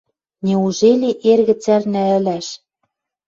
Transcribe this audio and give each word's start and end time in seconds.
Неужели 0.45 1.09
эргӹ 1.31 1.55
цӓрнӓ 1.63 2.03
ӹлӓш?.. 2.17 2.47